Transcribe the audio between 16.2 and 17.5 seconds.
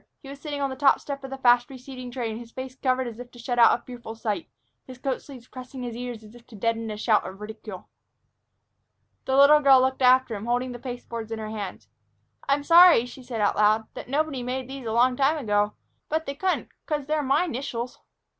they couldn't, 'cause they're my